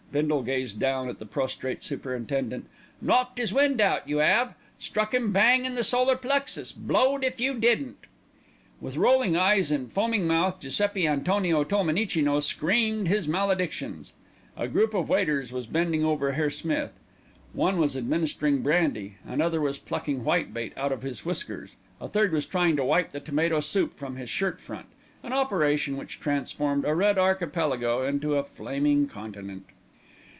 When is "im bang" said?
5.13-5.63